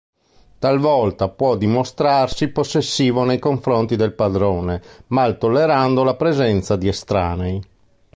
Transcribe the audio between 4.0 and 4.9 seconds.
padrone,